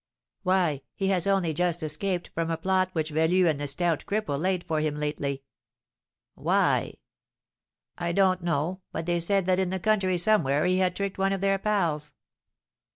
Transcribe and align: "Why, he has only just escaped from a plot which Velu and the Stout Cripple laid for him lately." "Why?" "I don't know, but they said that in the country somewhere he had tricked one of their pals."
"Why, 0.41 0.81
he 0.95 1.09
has 1.09 1.27
only 1.27 1.53
just 1.53 1.83
escaped 1.83 2.31
from 2.33 2.49
a 2.49 2.57
plot 2.57 2.89
which 2.93 3.11
Velu 3.11 3.45
and 3.47 3.59
the 3.59 3.67
Stout 3.67 4.05
Cripple 4.07 4.39
laid 4.41 4.63
for 4.63 4.79
him 4.79 4.95
lately." 4.95 5.43
"Why?" 6.33 6.95
"I 7.99 8.11
don't 8.11 8.41
know, 8.41 8.81
but 8.91 9.05
they 9.05 9.19
said 9.19 9.45
that 9.45 9.59
in 9.59 9.69
the 9.69 9.79
country 9.79 10.17
somewhere 10.17 10.65
he 10.65 10.79
had 10.79 10.95
tricked 10.95 11.19
one 11.19 11.33
of 11.33 11.41
their 11.41 11.59
pals." 11.59 12.13